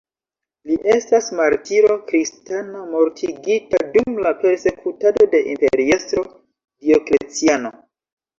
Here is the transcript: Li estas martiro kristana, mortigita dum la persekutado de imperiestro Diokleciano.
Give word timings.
Li 0.69 0.75
estas 0.93 1.25
martiro 1.39 1.97
kristana, 2.07 2.81
mortigita 2.93 3.83
dum 3.97 4.17
la 4.29 4.33
persekutado 4.41 5.27
de 5.37 5.43
imperiestro 5.53 6.25
Diokleciano. 6.33 7.73